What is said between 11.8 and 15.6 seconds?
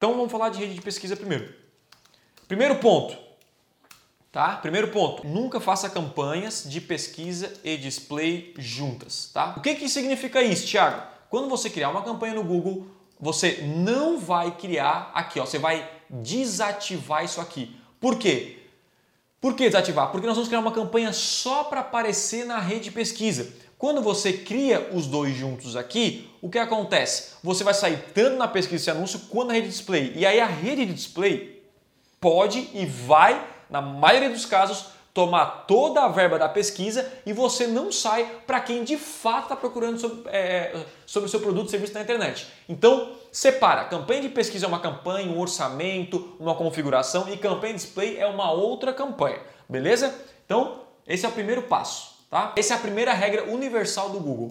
uma campanha no Google, você não vai criar aqui, ó, você